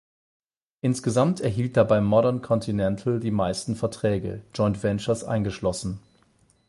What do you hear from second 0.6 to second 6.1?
Insgesamt erhielt dabei Modern Continental die meisten Verträge, Joint Ventures eingeschlossen.